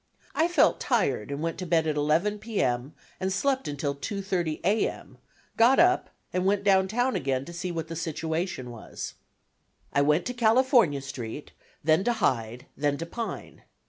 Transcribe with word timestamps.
I 0.33 0.47
felt 0.47 0.79
tired, 0.79 1.29
and 1.29 1.43
went 1.43 1.59
to 1.59 1.65
bed 1.67 1.85
at 1.85 1.95
11 1.95 2.39
P. 2.39 2.59
M. 2.59 2.95
and 3.19 3.31
slept 3.31 3.67
until 3.67 3.93
2:30 3.93 4.59
A. 4.63 4.89
M. 4.89 5.19
got 5.57 5.77
up 5.77 6.09
and 6.33 6.43
went 6.43 6.63
down 6.63 6.87
town 6.87 7.15
again 7.15 7.45
to 7.45 7.53
see 7.53 7.71
what 7.71 7.87
the 7.87 7.95
situation 7.95 8.71
was. 8.71 9.13
I 9.93 10.01
went 10.01 10.25
to 10.25 10.33
California 10.33 11.01
Street, 11.01 11.51
then 11.83 12.03
to 12.05 12.13
Hyde, 12.13 12.65
then 12.75 12.97
to 12.97 13.05
Pine. 13.05 13.61